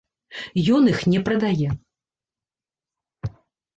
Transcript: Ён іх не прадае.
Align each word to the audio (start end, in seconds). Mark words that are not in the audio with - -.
Ён 0.77 0.81
іх 0.93 0.99
не 1.11 1.19
прадае. 1.29 1.69